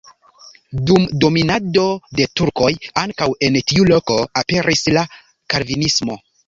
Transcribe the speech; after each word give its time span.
Dum 0.89 1.03
dominado 1.23 1.83
de 2.21 2.27
turkoj 2.41 2.71
ankaŭ 3.05 3.31
en 3.49 3.61
tiu 3.69 3.89
loko 3.95 4.21
aperis 4.45 4.87
la 4.99 5.09
kalvinismo. 5.55 6.23